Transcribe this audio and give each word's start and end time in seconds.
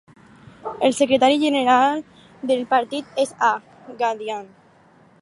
El 0.87 0.95
secretari 0.99 1.37
general 1.43 2.03
del 2.53 2.65
partit 2.75 3.23
és 3.27 3.39
A. 3.53 3.55
Gandhian. 4.03 4.55